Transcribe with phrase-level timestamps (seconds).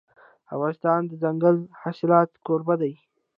[0.55, 2.93] افغانستان د دځنګل حاصلات کوربه دی.